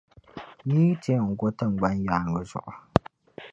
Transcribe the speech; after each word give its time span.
Yi 0.69 0.79
yi 0.87 0.93
ti 1.03 1.09
yɛn 1.15 1.29
go 1.39 1.47
tiŋgbani 1.57 2.05
yaaŋa 2.07 2.41
zuɣu. 2.49 2.71